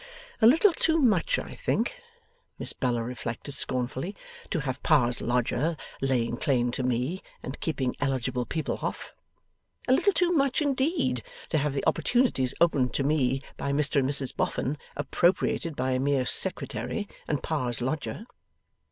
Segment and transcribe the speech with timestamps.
[0.41, 2.01] 'A little too much, I think,'
[2.57, 4.15] Miss Bella reflected scornfully,
[4.49, 9.13] 'to have Pa's lodger laying claim to me, and keeping eligible people off!
[9.87, 14.09] A little too much, indeed, to have the opportunities opened to me by Mr and
[14.09, 18.25] Mrs Boffin, appropriated by a mere Secretary and Pa's lodger!